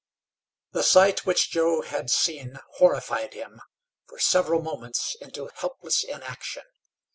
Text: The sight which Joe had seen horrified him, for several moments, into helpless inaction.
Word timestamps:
The 0.71 0.81
sight 0.81 1.27
which 1.27 1.51
Joe 1.51 1.81
had 1.83 2.09
seen 2.09 2.57
horrified 2.77 3.35
him, 3.35 3.61
for 4.09 4.17
several 4.17 4.59
moments, 4.63 5.15
into 5.21 5.51
helpless 5.53 6.03
inaction. 6.03 6.63